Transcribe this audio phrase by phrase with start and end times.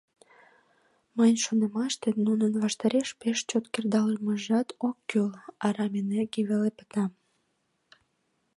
[1.15, 5.29] —Мыйын шонымаште, нунын ваштареш пеш чот кредалмыжат ок кӱл,
[5.65, 7.05] арам энергий веле пыта.